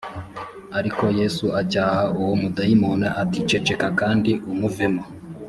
[0.79, 5.03] ariko yesu acyaha uwo mudayimoni ati ceceka kandi umuvemo